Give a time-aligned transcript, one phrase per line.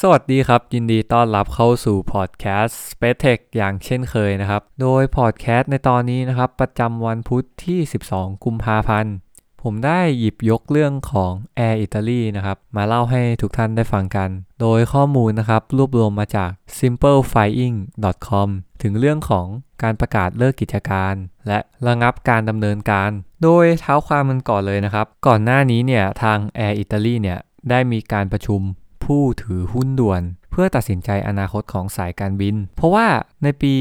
[0.00, 7.80] สวัสดีครับ ยินดีต้อนรับเข้าสู่พอดแคสต์ Space Tech อย่างเช่นเคยนะครับ โดยพอดแคสต์ในตอนนี้นะครับ ประจำวันพุธที่
[8.12, 9.14] 12 กุมภาพันธ์
[9.62, 14.30] ผมได้หยิบยกเรื่องของ Air Italy นะครับ มาเล่าให้ทุกท่านได้ฟังกัน
[14.60, 18.48] โดยข้อมูลนะครับ รวบรวมมาจาก simpleflying.com
[18.82, 19.46] ถึงเรื่องของ
[19.82, 21.14] การประกาศเลิกกิจการ
[21.48, 23.10] และระงับการดำเนินการ
[23.42, 27.38] โดยเท้าความมันก่อนเลยนะครับ ก่อนหน้านี้เนี่ยทาง Air Italy เนี่ย
[27.70, 28.62] ได้มีการประชุม
[29.06, 33.06] ผู้ถือหุ้นด่วน เพื่อตัดสินใจอนาคตของสายการบิน เพราะว่า
[33.42, 33.72] ในปี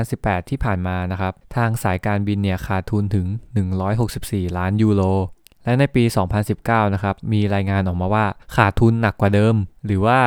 [0.00, 3.26] 2018 ที่ผ่านมานะครับทางสายการบินเนี่ยขาดทุนถึง
[3.90, 5.02] 164 ล้านยูโร
[5.64, 6.04] และในปี
[6.48, 9.54] 2019 นะครับ มีรายงานออกมาว่าขาดทุนหนักกว่าเดิม
[9.86, 10.20] หรือว่า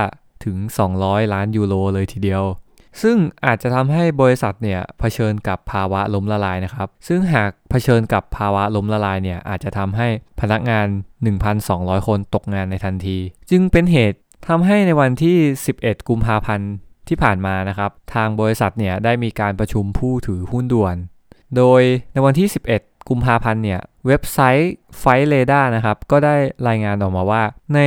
[0.45, 0.57] ถึง
[0.95, 2.43] 200 ล้านยูโรเลยทีเดียว
[3.01, 10.07] ซึ่งอาจจะทำให้บริษัทเนี่ยเผชิญกับภาวะล้มละลายนะครับ ซึ่งหากเผชิญกับภาวะล้มละลายเนี่ยอาจจะทำให้
[10.41, 10.87] พนักงาน
[11.47, 13.17] 1,200 คนตกงานในทันที
[13.49, 15.37] จึงเป็นเหตุ ทำให้ในวันที่
[15.73, 16.71] 11 กุมภาพันธ์
[17.07, 20.95] ที่ผ่านมานะครับ ทางบริษัทเนี่ยได้มีการประชุมผู้ถือหุ้นด่วน
[21.57, 21.81] โดย
[22.13, 26.35] ในวันที่ 11 กุมภาพันธ์เนี่ยเว็บไซต์ไฟเลดานะครับ ก็ได้
[26.67, 27.43] รายงานออกมาว่า
[27.75, 27.79] ใน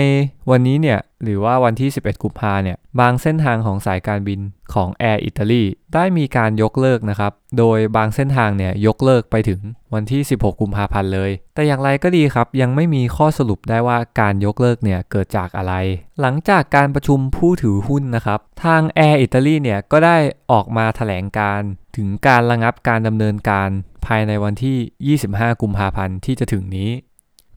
[0.50, 4.40] วันนี้เนี่ย หรือว่าวันที่ 11 กุมภาเนี่ย บางเส้นทางของสายการบิน
[4.74, 9.60] ของ Air Italy ได้มีการยกเลิกนะครับ โดยบางเส้นทางเนี่ยยกเลิกไปถึง
[9.94, 15.74] วันที่ 16 กุมภาพันธ์เลย แต่อย่างไรก็ดีครับ ยังไม่มีข้อสรุปได้ว่าการยกเลิกเนี่ยเกิดจากอะไร
[16.20, 20.16] หลังจากการประชุมผู้ถือหุ้นนะครับ ทาง Air Italy เนี่ยก็ได้
[20.52, 21.60] ออกมาแถลงการ
[21.96, 23.70] ถึงการระงับการดำเนินการ
[24.06, 26.89] ภายในวันที่ 25 กุมภาพันธ์ที่จะถึงนี้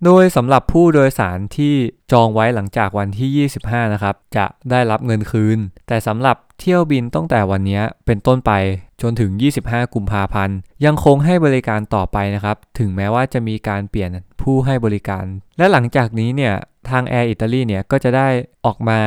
[0.06, 1.74] โดยสำหรับผู้โดยสารที่
[2.12, 8.52] จองไว้หลังจากวันที่ 25 นะครับ จะได้รับเงินคืน แต่สำหรับ เที่ยวบินตั้งแต่วันนี้เป็นต้นไป
[9.02, 9.32] จนถึง
[9.64, 14.10] 25 กุมภาพันธ์ ยังคงให้บริการต่อไปนะครับ ถึงแม้ว่าจะมีการเปลี่ยน
[14.42, 15.26] ผู้ให้บริการ
[15.58, 16.56] และหลังจากนี้เนี่ย
[16.90, 18.30] ทาง Air Italy เนี่ยก็จะได้
[18.66, 19.00] ออกมา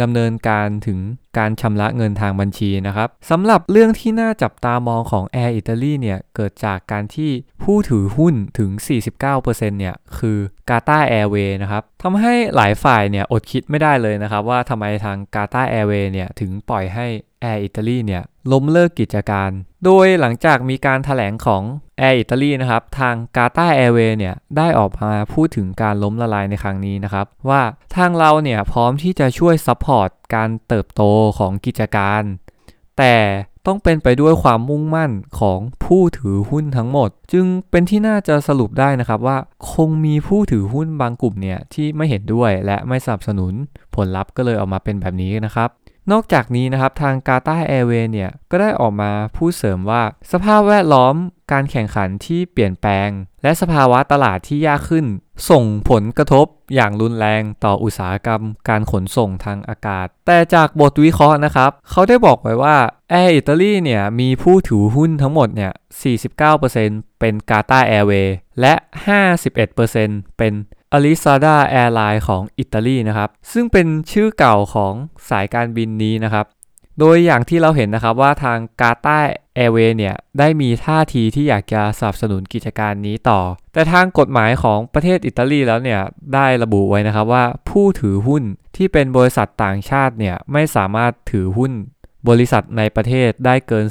[0.00, 0.98] ดำเนินการถึง
[1.38, 7.30] การชำระเงินทางบัญชีนะครับสำหรับเรื่องที่น่าจับตามองของ Air Italy เนี่ยเกิดจากการที่
[7.62, 8.70] ผู้ถือหุ้นถึง
[9.24, 17.06] 49%เนี่ยคือกาตาแอร์เวย์นะครับ ทำให้หลายฝ่ายเนี่ยอดคิดไม่ได้เลยนะครับ ว่าทำไมทางกาตาแอร์เวย์เนี่ยถึงปล่อยให้
[17.50, 18.22] Air Italy เนี่ย
[18.52, 19.50] ล้มเลิกกิจการ
[19.84, 21.62] โดยหลังจากมีการแถลงของ
[22.00, 27.62] Air Italy นะครับ ทาง g a t a Airways เนี่ยได้ออกมาพูดถึงการล้มละลายในครั้งนี้นะครับ ว่า
[27.96, 31.02] ทางเราเนี่ยพร้อมที่จะช่วย support การเติบโต
[31.38, 32.22] ของกิจการ
[32.98, 33.14] แต่
[33.66, 35.10] ต้องเป็นไปด้วยความมุ่งมั่น
[35.40, 39.36] ของผู้ถือหุ้นทั้งหมด จึงเป็นที่น่าจะสรุปได้นะครับว่า
[39.72, 43.52] คงมีผู้ถือหุ้นบางกลุ่มเนี่ยที่ไม่เห็นด้วยและไม่สนับสนุน
[43.94, 45.68] ผลลัพธ์ก็เลยออกมาเป็นแบบนี้นะครับ
[46.12, 51.14] นอกจากนี้นะครับทาง Qatar Airways เนี่ยก็ได้ออกมาพูดเสริมว่า สภาพแวดล้อม
[51.52, 53.08] การแข่งขันที่เปลี่ยนแปลง
[53.42, 55.06] และสภาวะตลาดที่ยากขึ้น
[55.50, 62.76] ส่งผลกระทบอย่างรุนแรงต่ออุตสาหกรรม การขนส่งทางอากาศ แต่จากบทวิเคราะห์นะครับ เขาได้บอกไว้ว่า
[63.10, 65.72] Air Italy เนี่ยมีผู้ถือหุ้นทั้งหมดเนี่ย
[66.46, 68.74] 49%เป็น Qatar Airways และ
[69.54, 70.52] 51%เป็น
[70.94, 74.94] Alisarda Airlines ของอิตาลีนะครับ ซึ่งเป็นชื่อเก่าของ
[75.30, 76.46] สายการบินนี้นะครับ
[76.98, 83.40] โดยอย่างที่เราเห็นนะครับว่าทาง Qatar Airways เนี่ย ได้มีท่าทีที่อยากจะสนับสนุนกิจการนี้ต่อ
[83.72, 86.00] แต่ทางกฎหมายของประเทศอิตาลีแล้วเนี่ย
[86.34, 88.42] ได้ระบุไว้นะครับว่าผู้ถือหุ้น
[88.76, 91.72] ที่เป็นบริษัทต่างชาติเนี่ย ไม่สามารถถือหุ้น
[92.28, 93.86] บริษัทในประเทศได้เกิน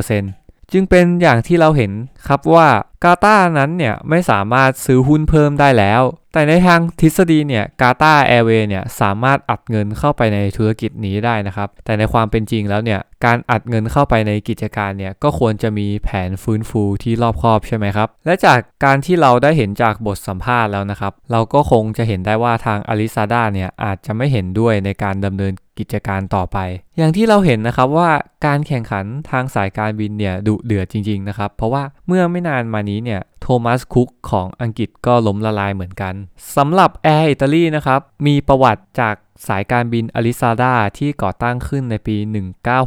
[0.00, 1.92] 49%จึงเป็นอย่างที่เราเห็น
[2.26, 2.68] ครับว่า
[3.04, 26.58] กาตานั้นเนี่ยไม่สามารถซื้อหุ้นเพิ่มได้แล้ว แต่ในทางทฤษฎีเนี่ยกาตาแอร์เวย์เนี่ยสามารถอัดเงินเข้าไปในธุรกิจนี้ได้นะครับ แต่ในความเป็นจริงแล้วเนี่ยการอัดเงินเข้าไปในกิจการเนี่ยก็ควรจะมีแผนฟื้นฟูที่รอบคอบใช่ไหมครับ และจากการที่เราได้เห็นจากบทสัมภาษณ์แล้วนะครับ เราก็คงจะเห็นได้ว่าทางอาริซาดาเนี่ยอาจจะไม่เห็นด้วยในการดำเนินกิจการต่อไป
[26.96, 28.10] อย่างที่เราเห็นนะครับว่า
[28.46, 36.14] การแข่งขันทางสายการบินเนี่ยดุเดือดจริงๆนะครับ เพราะว่าเมื่อไม่นานมานี้เนี่ย Thomas Cook ของอังกฤษก็ล้มละลายเหมือนกัน
[36.56, 39.14] สำหรับ Air Italy นะครับมีประวัติจาก
[39.46, 42.16] สายการบิน Alisarda ที่ก่อตั้งขึ้นในปี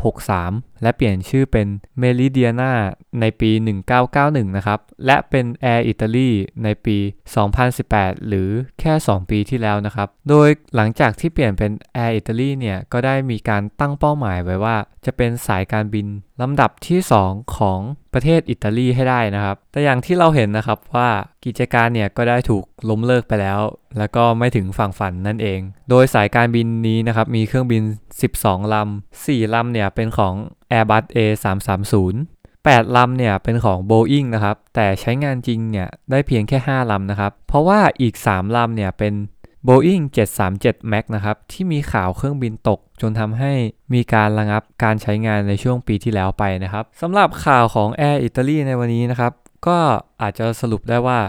[0.05, 1.67] 1963 และเปลี่ยนชื่อเป็น
[2.01, 2.73] Meridiana
[3.19, 3.51] ในปี
[4.03, 6.29] 1991 นะครับ และเป็น Air Italy
[6.63, 6.97] ในปี
[7.61, 8.49] 2018 หรือ
[8.79, 11.71] แค่ 2 ปีที่แล้วนะครับ โดยหลังจากที่เปลี่ยนเป็น
[12.03, 16.07] Air Italy เนี่ย ก็ได้มีการตั้งเป้าหมายไว้ว่า จะเป็นสายการบิน
[16.41, 17.79] ลำดับที่ 2 ของ
[18.13, 21.09] ประเทศอิตาลีให้ได้นะครับ แต่อย่างที่เราเห็นนะครับว่า
[21.45, 23.59] กิจการเนี่ยก็ได้ถูกล้มเลิกไปแล้ว
[23.97, 25.59] แล้วก็ไม่ถึงฝั่งฝันนั่นเอง
[25.89, 27.83] โดยสายการการบินนี้นะครับมีเครื่องบิน
[28.27, 30.33] 12 ลำ 4 ลำเนี่ยเป็นของ
[30.71, 31.93] Airbus A330
[32.49, 39.13] 8 ลำเนี่ยเป็นของ Boeing นะครับ แต่ใช้งานจริงเนี่ยได้เพียงแค่ 5 ลำนะครับ เพราะว่าอีก 3 ลำเนี่ยเป็น
[39.67, 40.03] Boeing
[40.47, 43.53] 737 MAX นะครับ ที่มีข่าวเครื่องบินตก จนทำให้
[43.93, 49.31] มีการระงับการใช้งานในช่วงปีที่แล้วไปนะครับสำหรับข่าวของ Air Italy ในวันนี้นะครับ
[49.67, 49.77] ก็
[50.21, 51.19] อาจจะสรุปได้ว่า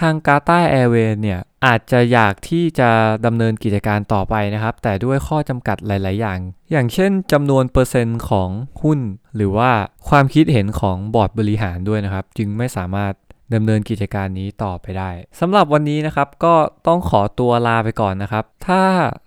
[0.00, 2.90] ทางกาตาแอร์เวย์เนี่ยอาจจะอยากที่จะ
[3.26, 6.38] ดำเนินกิจการต่อไปนะครับ แต่ด้วยข้อจำกัดหลาย ๆ อย่าง
[6.70, 8.48] อย่างเช่นจำนวนเปอร์เซ็นต์ของ
[8.82, 9.00] หุ้น
[9.36, 9.70] หรือว่า
[10.08, 13.12] ความคิดเห็นของบอร์ดบริหารด้วยนะครับ จึงไม่สามารถ
[13.54, 15.10] ดำเนินกิจการนี้ต่อไปได้
[15.40, 16.54] สำหรับวันนี้นะครับก็
[16.86, 18.82] ต้องขอตัวลาไปก่อนนะครับ ถ้า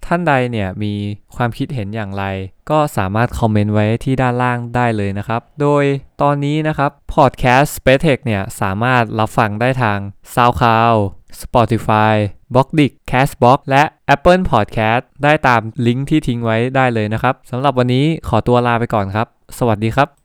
[0.06, 0.94] ท่านใดเนี่ยมี
[1.36, 2.24] ความคิดเห็นอย่างไร
[2.69, 5.84] ก็สามารถคอมเมนต์ไว้ที่ด้านล่างได้เลยนะครับ โดย
[6.22, 10.00] ตอนนี้นะครับพอดแคสต์ Space Tech เนี่ยสามารถรับฟังได้ทาง
[10.34, 10.98] SoundCloud
[11.42, 12.16] Spotify
[12.56, 13.84] b o x d i c Castbox และ
[14.16, 19.28] Apple Podcast ได้ตามลิงก์ที่ทิ้งไว้ได้เลยนะครับสำหรับวันนี้ขอตัวลาไปก่อนครับ
[19.60, 20.08] สวัสดีครับ